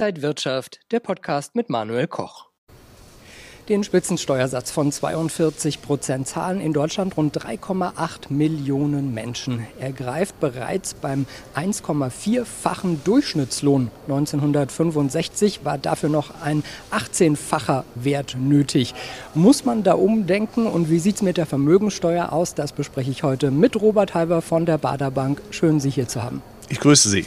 Inside 0.00 0.22
Wirtschaft, 0.22 0.80
der 0.92 1.00
Podcast 1.00 1.54
mit 1.54 1.68
Manuel 1.68 2.06
Koch. 2.06 2.46
Den 3.68 3.84
Spitzensteuersatz 3.84 4.70
von 4.70 4.90
42 4.90 5.82
Prozent 5.82 6.26
zahlen 6.26 6.62
in 6.62 6.72
Deutschland 6.72 7.18
rund 7.18 7.36
3,8 7.36 8.30
Millionen 8.32 9.12
Menschen. 9.12 9.66
Er 9.78 9.92
greift 9.92 10.40
bereits 10.40 10.94
beim 10.94 11.26
1,4-fachen 11.54 13.04
Durchschnittslohn. 13.04 13.90
1965 14.08 15.66
war 15.66 15.76
dafür 15.76 16.08
noch 16.08 16.30
ein 16.42 16.62
18-facher 16.92 17.84
Wert 17.94 18.38
nötig. 18.40 18.94
Muss 19.34 19.66
man 19.66 19.82
da 19.82 19.92
umdenken 19.92 20.66
und 20.66 20.88
wie 20.88 20.98
sieht 20.98 21.16
es 21.16 21.22
mit 21.22 21.36
der 21.36 21.44
Vermögensteuer 21.44 22.32
aus? 22.32 22.54
Das 22.54 22.72
bespreche 22.72 23.10
ich 23.10 23.22
heute 23.22 23.50
mit 23.50 23.78
Robert 23.78 24.14
Halber 24.14 24.40
von 24.40 24.64
der 24.64 24.78
Baderbank. 24.78 25.42
Schön, 25.50 25.78
Sie 25.78 25.90
hier 25.90 26.08
zu 26.08 26.22
haben. 26.22 26.42
Ich 26.70 26.80
grüße 26.80 27.10
Sie. 27.10 27.26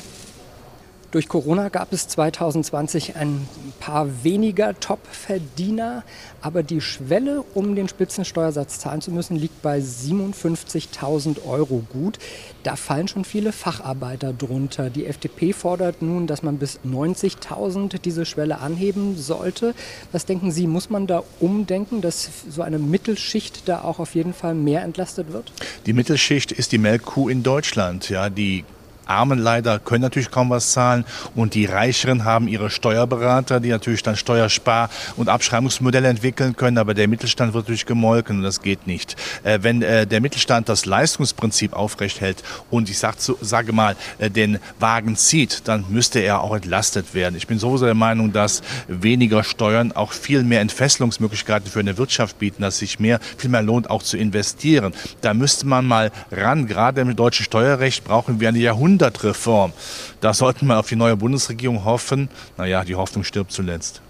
Durch 1.13 1.27
Corona 1.27 1.69
gab 1.69 1.93
es 1.93 2.07
2020 2.07 3.17
ein 3.17 3.47
paar 3.79 4.23
weniger 4.23 4.79
Top-Verdiener, 4.79 6.03
aber 6.41 6.63
die 6.63 6.81
Schwelle, 6.81 7.43
um 7.53 7.75
den 7.75 7.87
Spitzensteuersatz 7.87 8.79
zahlen 8.79 8.99
zu 8.99 9.11
müssen, 9.11 9.35
liegt 9.35 9.61
bei 9.61 9.77
57.000 9.77 11.45
Euro 11.45 11.83
gut. 11.93 12.17
Da 12.63 12.75
fallen 12.75 13.07
schon 13.07 13.25
viele 13.25 13.51
Facharbeiter 13.51 14.33
drunter. 14.33 14.89
Die 14.89 15.05
FDP 15.05 15.53
fordert 15.53 16.01
nun, 16.01 16.25
dass 16.25 16.41
man 16.41 16.57
bis 16.57 16.79
90.000 16.79 17.99
diese 17.99 18.25
Schwelle 18.25 18.57
anheben 18.57 19.15
sollte. 19.15 19.75
Was 20.11 20.25
denken 20.25 20.49
Sie, 20.49 20.65
muss 20.65 20.89
man 20.89 21.05
da 21.05 21.21
umdenken, 21.39 22.01
dass 22.01 22.27
so 22.49 22.63
eine 22.63 22.79
Mittelschicht 22.79 23.69
da 23.69 23.83
auch 23.83 23.99
auf 23.99 24.15
jeden 24.15 24.33
Fall 24.33 24.55
mehr 24.55 24.81
entlastet 24.81 25.31
wird? 25.31 25.51
Die 25.85 25.93
Mittelschicht 25.93 26.51
ist 26.51 26.71
die 26.71 26.79
Melkkuh 26.79 27.29
in 27.29 27.43
Deutschland. 27.43 28.09
Ja, 28.09 28.31
die 28.31 28.63
Armen 29.05 29.39
leider 29.39 29.79
können 29.79 30.01
natürlich 30.01 30.31
kaum 30.31 30.49
was 30.49 30.71
zahlen 30.71 31.05
und 31.35 31.53
die 31.53 31.65
Reicheren 31.65 32.25
haben 32.25 32.47
ihre 32.47 32.69
Steuerberater, 32.69 33.59
die 33.59 33.69
natürlich 33.69 34.03
dann 34.03 34.15
Steuerspar- 34.15 34.89
und 35.17 35.29
Abschreibungsmodelle 35.29 36.07
entwickeln 36.07 36.55
können, 36.55 36.77
aber 36.77 36.93
der 36.93 37.07
Mittelstand 37.07 37.53
wird 37.53 37.65
natürlich 37.65 37.85
gemolken 37.85 38.37
und 38.37 38.43
das 38.43 38.61
geht 38.61 38.87
nicht. 38.87 39.15
Äh, 39.43 39.59
wenn 39.61 39.81
äh, 39.81 40.07
der 40.07 40.21
Mittelstand 40.21 40.69
das 40.69 40.85
Leistungsprinzip 40.85 41.73
aufrecht 41.73 42.21
hält 42.21 42.43
und 42.69 42.89
ich 42.89 42.97
sag, 42.97 43.19
so, 43.19 43.37
sage 43.41 43.73
mal, 43.73 43.95
äh, 44.19 44.29
den 44.29 44.59
Wagen 44.79 45.15
zieht, 45.15 45.67
dann 45.67 45.85
müsste 45.89 46.19
er 46.19 46.41
auch 46.41 46.55
entlastet 46.55 47.13
werden. 47.13 47.35
Ich 47.35 47.47
bin 47.47 47.59
sowieso 47.59 47.85
der 47.85 47.93
Meinung, 47.93 48.33
dass 48.33 48.61
weniger 48.87 49.43
Steuern 49.43 49.91
auch 49.91 50.11
viel 50.11 50.43
mehr 50.43 50.61
Entfesselungsmöglichkeiten 50.61 51.69
für 51.69 51.79
eine 51.79 51.97
Wirtschaft 51.97 52.39
bieten, 52.39 52.61
dass 52.61 52.79
sich 52.79 52.99
mehr, 52.99 53.19
viel 53.37 53.49
mehr 53.49 53.61
lohnt, 53.61 53.89
auch 53.89 54.03
zu 54.03 54.17
investieren. 54.17 54.93
Da 55.21 55.33
müsste 55.33 55.67
man 55.67 55.85
mal 55.85 56.11
ran. 56.31 56.67
Gerade 56.67 57.01
im 57.01 57.15
deutschen 57.15 57.45
Steuerrecht 57.45 58.03
brauchen 58.03 58.39
wir 58.39 58.49
eine 58.49 58.59
Jahrhundert 58.59 58.92
Jahrhundertreform. 58.93 59.73
Da 60.21 60.33
sollten 60.33 60.67
wir 60.67 60.79
auf 60.79 60.87
die 60.87 60.95
neue 60.95 61.17
Bundesregierung 61.17 61.83
hoffen. 61.83 62.29
Naja, 62.57 62.83
die 62.83 62.95
Hoffnung 62.95 63.23
stirbt 63.23 63.51
zuletzt. 63.51 64.01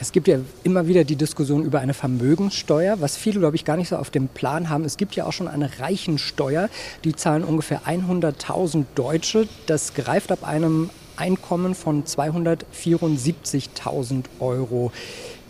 Es 0.00 0.12
gibt 0.12 0.28
ja 0.28 0.38
immer 0.62 0.86
wieder 0.86 1.02
die 1.02 1.16
Diskussion 1.16 1.64
über 1.64 1.80
eine 1.80 1.92
Vermögenssteuer, 1.92 3.00
was 3.00 3.16
viele, 3.16 3.40
glaube 3.40 3.56
ich, 3.56 3.64
gar 3.64 3.76
nicht 3.76 3.88
so 3.88 3.96
auf 3.96 4.10
dem 4.10 4.28
Plan 4.28 4.68
haben. 4.68 4.84
Es 4.84 4.96
gibt 4.96 5.16
ja 5.16 5.26
auch 5.26 5.32
schon 5.32 5.48
eine 5.48 5.80
Reichensteuer, 5.80 6.68
die 7.04 7.16
zahlen 7.16 7.42
ungefähr 7.42 7.82
100.000 7.82 8.84
Deutsche. 8.94 9.48
Das 9.66 9.94
greift 9.94 10.30
ab 10.30 10.46
einem 10.46 10.90
Einkommen 11.18 11.74
von 11.74 12.04
274.000 12.04 14.26
Euro. 14.38 14.92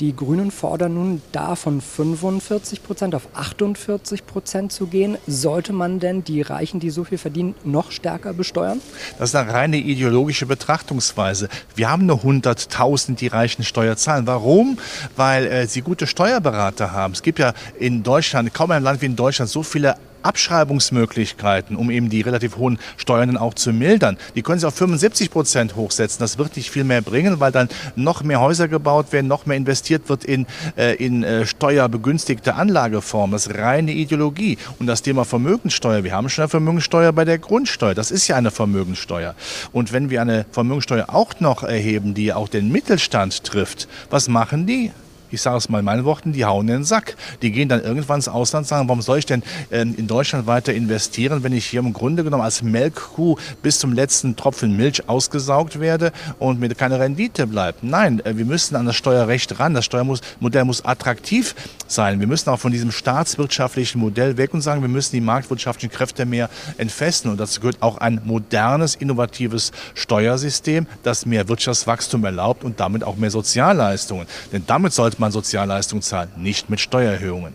Die 0.00 0.16
Grünen 0.16 0.50
fordern 0.52 0.94
nun 0.94 1.22
da 1.32 1.56
von 1.56 1.80
45 1.80 2.84
Prozent 2.84 3.16
auf 3.16 3.28
48 3.34 4.26
Prozent 4.26 4.72
zu 4.72 4.86
gehen. 4.86 5.18
Sollte 5.26 5.72
man 5.72 5.98
denn 5.98 6.22
die 6.22 6.40
Reichen, 6.40 6.78
die 6.78 6.90
so 6.90 7.02
viel 7.04 7.18
verdienen, 7.18 7.56
noch 7.64 7.90
stärker 7.90 8.32
besteuern? 8.32 8.80
Das 9.18 9.30
ist 9.30 9.34
eine 9.34 9.52
reine 9.52 9.76
ideologische 9.76 10.46
Betrachtungsweise. 10.46 11.48
Wir 11.74 11.90
haben 11.90 12.06
nur 12.06 12.20
100.000, 12.20 13.16
die 13.16 13.26
Reichen 13.26 13.64
Steuer 13.64 13.96
zahlen. 13.96 14.26
Warum? 14.26 14.78
Weil 15.16 15.46
äh, 15.46 15.66
sie 15.66 15.82
gute 15.82 16.06
Steuerberater 16.06 16.92
haben. 16.92 17.12
Es 17.12 17.22
gibt 17.22 17.40
ja 17.40 17.52
in 17.78 18.04
Deutschland, 18.04 18.54
kaum 18.54 18.70
ein 18.70 18.84
Land 18.84 19.02
wie 19.02 19.06
in 19.06 19.16
Deutschland, 19.16 19.50
so 19.50 19.64
viele 19.64 19.96
Abschreibungsmöglichkeiten, 20.22 21.76
um 21.76 21.90
eben 21.90 22.10
die 22.10 22.20
relativ 22.20 22.56
hohen 22.56 22.78
Steuern 22.96 23.36
auch 23.36 23.54
zu 23.54 23.72
mildern. 23.72 24.16
Die 24.34 24.42
können 24.42 24.60
Sie 24.60 24.66
auf 24.66 24.74
75 24.74 25.30
Prozent 25.30 25.76
hochsetzen. 25.76 26.20
Das 26.20 26.38
wird 26.38 26.56
nicht 26.56 26.70
viel 26.70 26.84
mehr 26.84 27.02
bringen, 27.02 27.40
weil 27.40 27.52
dann 27.52 27.68
noch 27.96 28.22
mehr 28.22 28.40
Häuser 28.40 28.68
gebaut 28.68 29.12
werden, 29.12 29.28
noch 29.28 29.46
mehr 29.46 29.56
investiert 29.56 30.08
wird 30.08 30.24
in, 30.24 30.46
äh, 30.76 30.94
in 30.94 31.22
äh, 31.22 31.46
steuerbegünstigte 31.46 32.54
Anlageformen. 32.54 33.32
Das 33.32 33.46
ist 33.46 33.56
reine 33.56 33.92
Ideologie. 33.92 34.58
Und 34.78 34.86
das 34.86 35.02
Thema 35.02 35.24
Vermögenssteuer, 35.24 36.04
wir 36.04 36.12
haben 36.12 36.28
schon 36.28 36.42
eine 36.42 36.48
Vermögenssteuer 36.48 37.12
bei 37.12 37.24
der 37.24 37.38
Grundsteuer. 37.38 37.94
Das 37.94 38.10
ist 38.10 38.28
ja 38.28 38.36
eine 38.36 38.50
Vermögenssteuer. 38.50 39.34
Und 39.72 39.92
wenn 39.92 40.10
wir 40.10 40.22
eine 40.22 40.46
Vermögenssteuer 40.50 41.06
auch 41.08 41.40
noch 41.40 41.62
erheben, 41.62 42.14
die 42.14 42.32
auch 42.32 42.48
den 42.48 42.70
Mittelstand 42.70 43.44
trifft, 43.44 43.88
was 44.10 44.28
machen 44.28 44.66
die? 44.66 44.90
Ich 45.30 45.40
sage 45.40 45.56
es 45.56 45.68
mal 45.68 45.80
in 45.80 45.84
meinen 45.84 46.04
Worten, 46.04 46.32
die 46.32 46.44
hauen 46.44 46.68
in 46.68 46.74
den 46.74 46.84
Sack. 46.84 47.16
Die 47.42 47.50
gehen 47.50 47.68
dann 47.68 47.82
irgendwann 47.82 48.16
ins 48.16 48.28
Ausland 48.28 48.64
und 48.64 48.68
sagen, 48.68 48.88
warum 48.88 49.02
soll 49.02 49.18
ich 49.18 49.26
denn 49.26 49.42
äh, 49.70 49.82
in 49.82 50.06
Deutschland 50.06 50.46
weiter 50.46 50.72
investieren, 50.72 51.42
wenn 51.42 51.52
ich 51.52 51.66
hier 51.66 51.80
im 51.80 51.92
Grunde 51.92 52.24
genommen 52.24 52.42
als 52.42 52.62
Melkkuh 52.62 53.36
bis 53.62 53.78
zum 53.78 53.92
letzten 53.92 54.36
Tropfen 54.36 54.76
Milch 54.76 55.08
ausgesaugt 55.08 55.80
werde 55.80 56.12
und 56.38 56.60
mir 56.60 56.68
keine 56.74 56.98
Rendite 56.98 57.46
bleibt. 57.46 57.82
Nein, 57.82 58.24
äh, 58.24 58.36
wir 58.36 58.44
müssen 58.44 58.76
an 58.76 58.86
das 58.86 58.96
Steuerrecht 58.96 59.58
ran. 59.58 59.74
Das 59.74 59.84
Steuermodell 59.84 60.64
muss 60.64 60.84
attraktiv 60.84 61.54
sein. 61.86 62.20
Wir 62.20 62.26
müssen 62.26 62.50
auch 62.50 62.58
von 62.58 62.72
diesem 62.72 62.92
staatswirtschaftlichen 62.92 64.00
Modell 64.00 64.36
weg 64.36 64.54
und 64.54 64.60
sagen, 64.60 64.82
wir 64.82 64.88
müssen 64.88 65.12
die 65.12 65.20
marktwirtschaftlichen 65.20 65.94
Kräfte 65.94 66.26
mehr 66.26 66.48
entfesseln. 66.76 67.32
Und 67.32 67.40
dazu 67.40 67.60
gehört 67.60 67.82
auch 67.82 67.98
ein 67.98 68.20
modernes, 68.24 68.94
innovatives 68.94 69.72
Steuersystem, 69.94 70.86
das 71.02 71.26
mehr 71.26 71.48
Wirtschaftswachstum 71.48 72.24
erlaubt 72.24 72.64
und 72.64 72.80
damit 72.80 73.04
auch 73.04 73.16
mehr 73.16 73.30
Sozialleistungen. 73.30 74.26
Denn 74.52 74.64
damit 74.66 74.92
sollte 74.92 75.17
man 75.18 75.32
Sozialleistungen 75.32 76.02
zahlen, 76.02 76.30
nicht 76.36 76.70
mit 76.70 76.80
Steuererhöhungen. 76.80 77.54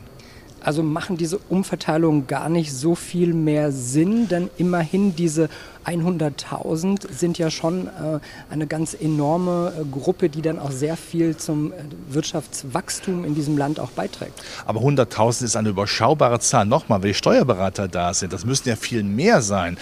Also 0.62 0.81
machen 0.81 1.18
diese 1.18 1.40
Umverteilungen 1.50 2.25
gar 2.25 2.47
nicht 2.47 2.72
so 2.72 2.96
viel 2.96 3.34
mehr 3.34 3.72
Sinn, 3.72 4.29
denn 4.29 4.50
immerhin 4.57 5.13
diese 5.16 5.50
100.000 5.86 7.12
sind 7.12 7.38
ja 7.38 7.52
schon 7.52 7.88
äh, 7.88 8.20
eine 8.50 8.68
ganz 8.68 8.94
enorme 8.94 9.74
äh, 9.80 9.84
Gruppe, 9.86 10.30
die 10.30 10.42
dann 10.42 10.60
auch 10.60 10.72
sehr 10.72 10.98
viel 10.98 11.36
zum 11.38 11.72
äh, 11.72 11.76
Wirtschaftswachstum 12.10 13.26
in 13.26 13.36
diesem 13.36 13.58
Land 13.58 13.80
auch 13.80 13.92
beiträgt. 13.92 14.42
Aber 14.66 14.82
100.000 14.82 15.44
ist 15.44 15.56
eine 15.56 15.70
überschaubare 15.70 16.40
Zahl. 16.40 16.66
Nochmal, 16.66 17.02
wenn 17.02 17.10
die 17.10 17.14
Steuerberater 17.14 17.88
da 17.88 18.14
sind, 18.14 18.34
das 18.34 18.46
müssten 18.46 18.70
ja 18.70 18.76
viel 18.76 19.04
mehr 19.04 19.42
sein, 19.42 19.78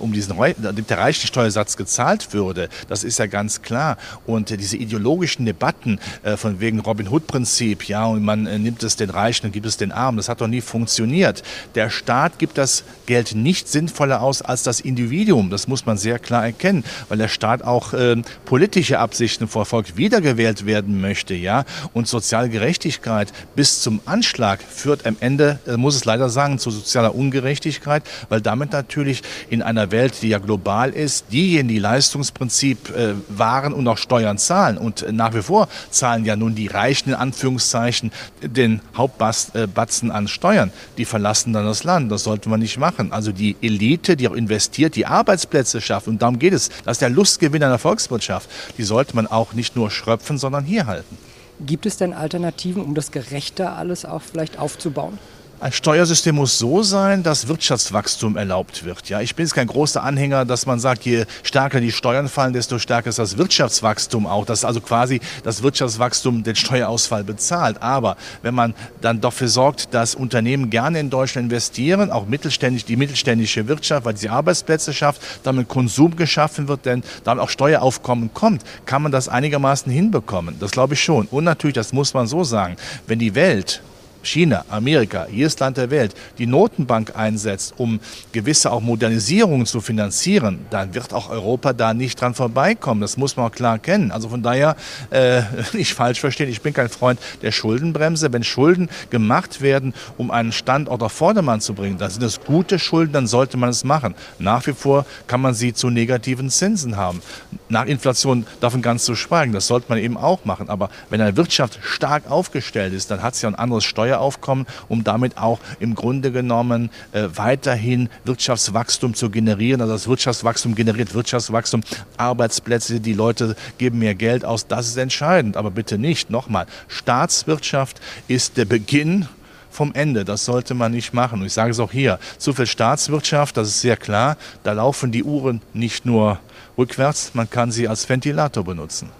um 0.00 0.12
diesen 0.12 0.36
damit 0.58 0.90
der 0.90 0.98
reichste 0.98 1.26
Steuersatz 1.26 1.76
gezahlt 1.76 2.32
würde. 2.32 2.68
Das 2.88 3.04
ist 3.04 3.18
ja 3.18 3.26
ganz 3.26 3.62
klar. 3.62 3.96
Und 4.26 4.50
diese 4.50 4.76
ideologischen 4.76 5.46
Debatten 5.46 5.98
von 6.36 6.60
wegen 6.60 6.80
Robin 6.80 7.08
Hood-Prinzip, 7.08 7.88
ja, 7.88 8.06
und 8.06 8.24
man 8.24 8.44
nimmt 8.44 8.82
es 8.82 8.96
den 8.96 9.10
Reichen 9.10 9.46
und 9.46 9.52
gibt 9.52 9.66
es 9.66 9.76
den 9.76 9.92
Armen, 9.92 10.16
das 10.16 10.28
hat 10.28 10.40
doch 10.40 10.46
nie 10.46 10.60
funktioniert. 10.60 11.42
Der 11.74 11.90
Staat 11.90 12.38
gibt 12.38 12.58
das 12.58 12.84
Geld 13.06 13.34
nicht 13.34 13.68
sinnvoller 13.68 14.20
aus 14.20 14.42
als 14.42 14.62
das 14.62 14.80
Individuum. 14.80 15.45
Wachstum. 15.46 15.50
Das 15.50 15.68
muss 15.68 15.86
man 15.86 15.96
sehr 15.96 16.18
klar 16.18 16.44
erkennen, 16.44 16.84
weil 17.08 17.18
der 17.18 17.28
Staat 17.28 17.62
auch 17.62 17.92
äh, 17.92 18.16
politische 18.44 18.98
Absichten 18.98 19.48
verfolgt, 19.48 19.96
wiedergewählt 19.96 20.66
werden 20.66 21.00
möchte, 21.00 21.34
ja. 21.34 21.64
Und 21.92 22.08
Sozialgerechtigkeit 22.08 23.32
bis 23.54 23.80
zum 23.80 24.00
Anschlag 24.04 24.60
führt 24.62 25.06
am 25.06 25.16
Ende, 25.20 25.58
äh, 25.66 25.76
muss 25.76 25.96
es 25.96 26.04
leider 26.04 26.28
sagen, 26.28 26.58
zu 26.58 26.70
sozialer 26.70 27.14
Ungerechtigkeit, 27.14 28.02
weil 28.28 28.40
damit 28.40 28.72
natürlich 28.72 29.22
in 29.48 29.62
einer 29.62 29.90
Welt, 29.90 30.22
die 30.22 30.28
ja 30.28 30.38
global 30.38 30.90
ist, 30.90 31.26
diejenigen, 31.32 31.68
die 31.68 31.78
Leistungsprinzip 31.78 32.94
äh, 32.94 33.14
wahren 33.28 33.72
und 33.72 33.86
auch 33.88 33.98
Steuern 33.98 34.38
zahlen 34.38 34.78
und 34.78 35.06
nach 35.12 35.34
wie 35.34 35.42
vor 35.42 35.68
zahlen 35.90 36.24
ja 36.24 36.36
nun 36.36 36.54
die 36.54 36.66
Reichen 36.66 37.10
in 37.10 37.14
Anführungszeichen 37.14 38.10
den 38.42 38.80
Hauptbatzen 38.96 40.10
an 40.10 40.28
Steuern, 40.28 40.70
die 40.98 41.04
verlassen 41.04 41.52
dann 41.52 41.64
das 41.64 41.84
Land. 41.84 42.10
Das 42.10 42.24
sollten 42.24 42.50
wir 42.50 42.58
nicht 42.58 42.78
machen. 42.78 43.12
Also 43.12 43.32
die 43.32 43.56
Elite, 43.62 44.16
die 44.16 44.28
auch 44.28 44.34
investiert, 44.34 44.96
die 44.96 45.06
Arbeit 45.06 45.35
Arbeitsplätze 45.36 45.82
schafft. 45.82 46.08
Und 46.08 46.22
darum 46.22 46.38
geht 46.38 46.54
es. 46.54 46.70
Das 46.84 46.92
ist 46.92 47.02
der 47.02 47.10
Lustgewinn 47.10 47.62
einer 47.62 47.78
Volkswirtschaft. 47.78 48.48
Die 48.78 48.84
sollte 48.84 49.14
man 49.14 49.26
auch 49.26 49.52
nicht 49.52 49.76
nur 49.76 49.90
schröpfen, 49.90 50.38
sondern 50.38 50.64
hier 50.64 50.86
halten. 50.86 51.18
Gibt 51.60 51.86
es 51.86 51.98
denn 51.98 52.12
Alternativen, 52.14 52.82
um 52.82 52.94
das 52.94 53.10
gerechter 53.10 53.76
alles 53.76 54.04
auch 54.04 54.22
vielleicht 54.22 54.58
aufzubauen? 54.58 55.18
Ein 55.58 55.72
Steuersystem 55.72 56.34
muss 56.34 56.58
so 56.58 56.82
sein, 56.82 57.22
dass 57.22 57.48
Wirtschaftswachstum 57.48 58.36
erlaubt 58.36 58.84
wird. 58.84 59.08
Ja, 59.08 59.22
ich 59.22 59.34
bin 59.34 59.46
jetzt 59.46 59.54
kein 59.54 59.68
großer 59.68 60.02
Anhänger, 60.02 60.44
dass 60.44 60.66
man 60.66 60.78
sagt, 60.78 61.06
je 61.06 61.24
stärker 61.42 61.80
die 61.80 61.92
Steuern 61.92 62.28
fallen, 62.28 62.52
desto 62.52 62.78
stärker 62.78 63.08
ist 63.08 63.18
das 63.18 63.38
Wirtschaftswachstum 63.38 64.26
auch. 64.26 64.44
Dass 64.44 64.66
also 64.66 64.82
quasi 64.82 65.18
das 65.44 65.62
Wirtschaftswachstum 65.62 66.42
den 66.42 66.56
Steuerausfall 66.56 67.24
bezahlt. 67.24 67.80
Aber 67.80 68.18
wenn 68.42 68.54
man 68.54 68.74
dann 69.00 69.22
dafür 69.22 69.48
sorgt, 69.48 69.94
dass 69.94 70.14
Unternehmen 70.14 70.68
gerne 70.68 71.00
in 71.00 71.08
Deutschland 71.08 71.50
investieren, 71.50 72.10
auch 72.10 72.26
mittelständisch, 72.26 72.84
die 72.84 72.96
mittelständische 72.96 73.66
Wirtschaft, 73.66 74.04
weil 74.04 74.18
sie 74.18 74.28
Arbeitsplätze 74.28 74.92
schafft, 74.92 75.22
damit 75.42 75.68
Konsum 75.68 76.16
geschaffen 76.16 76.68
wird, 76.68 76.84
denn 76.84 77.02
damit 77.24 77.42
auch 77.42 77.50
Steueraufkommen 77.50 78.34
kommt, 78.34 78.62
kann 78.84 79.00
man 79.00 79.10
das 79.10 79.30
einigermaßen 79.30 79.90
hinbekommen. 79.90 80.56
Das 80.60 80.72
glaube 80.72 80.92
ich 80.92 81.02
schon. 81.02 81.26
Und 81.30 81.44
natürlich, 81.44 81.76
das 81.76 81.94
muss 81.94 82.12
man 82.12 82.26
so 82.26 82.44
sagen, 82.44 82.76
wenn 83.06 83.18
die 83.18 83.34
Welt 83.34 83.80
China, 84.26 84.64
Amerika, 84.68 85.26
jedes 85.30 85.58
Land 85.58 85.76
der 85.76 85.90
Welt 85.90 86.14
die 86.38 86.46
Notenbank 86.46 87.16
einsetzt, 87.16 87.74
um 87.76 88.00
gewisse 88.32 88.70
auch 88.70 88.80
Modernisierungen 88.80 89.66
zu 89.66 89.80
finanzieren, 89.80 90.66
dann 90.70 90.94
wird 90.94 91.12
auch 91.12 91.30
Europa 91.30 91.72
da 91.72 91.94
nicht 91.94 92.20
dran 92.20 92.34
vorbeikommen. 92.34 93.00
Das 93.00 93.16
muss 93.16 93.36
man 93.36 93.46
auch 93.46 93.52
klar 93.52 93.78
kennen. 93.78 94.10
Also 94.10 94.28
von 94.28 94.42
daher 94.42 94.76
äh, 95.10 95.42
nicht 95.72 95.94
falsch 95.94 96.20
verstehen. 96.20 96.48
Ich 96.48 96.60
bin 96.60 96.72
kein 96.72 96.88
Freund 96.88 97.20
der 97.42 97.52
Schuldenbremse. 97.52 98.32
Wenn 98.32 98.44
Schulden 98.44 98.88
gemacht 99.10 99.60
werden, 99.60 99.94
um 100.16 100.30
einen 100.30 100.52
Standort 100.52 101.02
auf 101.02 101.12
Vordermann 101.12 101.60
zu 101.60 101.74
bringen, 101.74 101.98
dann 101.98 102.10
sind 102.10 102.22
das 102.22 102.40
gute 102.40 102.78
Schulden, 102.78 103.12
dann 103.12 103.26
sollte 103.26 103.56
man 103.56 103.70
es 103.70 103.84
machen. 103.84 104.14
Nach 104.38 104.66
wie 104.66 104.72
vor 104.72 105.06
kann 105.26 105.40
man 105.40 105.54
sie 105.54 105.72
zu 105.72 105.90
negativen 105.90 106.50
Zinsen 106.50 106.96
haben. 106.96 107.22
Nach 107.68 107.86
Inflation 107.86 108.46
davon 108.60 108.82
ganz 108.82 109.04
zu 109.04 109.14
schweigen. 109.14 109.52
Das 109.52 109.66
sollte 109.66 109.86
man 109.88 109.98
eben 109.98 110.16
auch 110.16 110.44
machen. 110.44 110.68
Aber 110.68 110.90
wenn 111.10 111.20
eine 111.20 111.36
Wirtschaft 111.36 111.78
stark 111.82 112.30
aufgestellt 112.30 112.92
ist, 112.92 113.10
dann 113.10 113.22
hat 113.22 113.34
sie 113.34 113.46
ein 113.46 113.54
anderes 113.54 113.84
Steueraufkommen, 114.16 114.66
um 114.88 115.04
damit 115.04 115.36
auch 115.36 115.60
im 115.78 115.94
Grunde 115.94 116.32
genommen 116.32 116.90
äh, 117.12 117.28
weiterhin 117.34 118.08
Wirtschaftswachstum 118.24 119.14
zu 119.14 119.30
generieren. 119.30 119.80
Also 119.80 119.92
das 119.92 120.08
Wirtschaftswachstum 120.08 120.74
generiert 120.74 121.14
Wirtschaftswachstum, 121.14 121.82
Arbeitsplätze, 122.16 123.00
die 123.00 123.12
Leute 123.12 123.56
geben 123.78 123.98
mehr 123.98 124.14
Geld 124.14 124.44
aus. 124.44 124.66
Das 124.66 124.88
ist 124.88 124.96
entscheidend. 124.96 125.56
Aber 125.56 125.70
bitte 125.70 125.98
nicht, 125.98 126.30
nochmal, 126.30 126.66
Staatswirtschaft 126.88 128.00
ist 128.28 128.56
der 128.56 128.64
Beginn 128.64 129.28
vom 129.70 129.92
Ende. 129.94 130.24
Das 130.24 130.44
sollte 130.46 130.74
man 130.74 130.92
nicht 130.92 131.12
machen. 131.12 131.40
Und 131.40 131.46
ich 131.46 131.52
sage 131.52 131.70
es 131.70 131.80
auch 131.80 131.92
hier, 131.92 132.18
zu 132.38 132.54
viel 132.54 132.66
Staatswirtschaft, 132.66 133.56
das 133.56 133.68
ist 133.68 133.80
sehr 133.82 133.96
klar, 133.96 134.36
da 134.62 134.72
laufen 134.72 135.12
die 135.12 135.22
Uhren 135.22 135.60
nicht 135.74 136.06
nur 136.06 136.38
rückwärts, 136.78 137.32
man 137.34 137.48
kann 137.50 137.70
sie 137.70 137.88
als 137.88 138.08
Ventilator 138.08 138.64
benutzen 138.64 139.10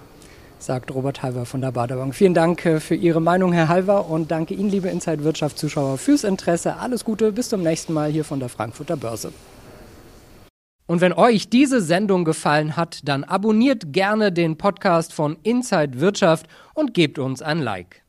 sagt 0.67 0.93
Robert 0.93 1.23
Halver 1.23 1.47
von 1.47 1.61
der 1.61 1.71
Baderbank. 1.71 2.15
Vielen 2.15 2.35
Dank 2.35 2.67
äh, 2.67 2.81
für 2.81 2.97
Ihre 2.97 3.21
Meinung, 3.21 3.53
Herr 3.53 3.69
Halver, 3.69 4.11
und 4.11 4.31
danke 4.31 4.53
Ihnen, 4.53 4.69
liebe 4.69 4.89
Inside 4.89 5.25
Wirtschaft 5.25 5.59
Zuschauer, 5.59 5.97
fürs 5.97 6.25
Interesse. 6.25 6.77
Alles 6.77 7.05
Gute, 7.05 7.33
bis 7.33 7.49
zum 7.49 7.63
nächsten 7.63 7.93
Mal 7.93 8.11
hier 8.11 8.25
von 8.25 8.41
der 8.41 8.49
Frankfurter 8.49 8.97
Börse. 8.97 9.33
Und 10.87 11.01
wenn 11.01 11.13
euch 11.13 11.49
diese 11.49 11.81
Sendung 11.81 12.25
gefallen 12.25 12.77
hat, 12.77 13.01
dann 13.05 13.25
abonniert 13.25 13.93
gerne 13.93 14.31
den 14.31 14.59
Podcast 14.59 15.13
von 15.13 15.37
Inside 15.43 16.01
Wirtschaft 16.01 16.47
und 16.75 16.95
gebt 16.95 17.19
uns 17.19 17.43
ein 17.43 17.59
Like. 17.59 18.06